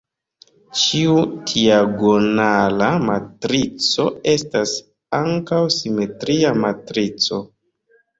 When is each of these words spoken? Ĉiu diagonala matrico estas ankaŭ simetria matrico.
Ĉiu 0.83 1.17
diagonala 1.49 2.87
matrico 3.09 4.05
estas 4.31 4.73
ankaŭ 5.19 5.61
simetria 5.77 6.55
matrico. 6.65 7.39